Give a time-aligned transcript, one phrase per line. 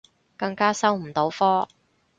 [0.35, 1.67] 更加收唔到科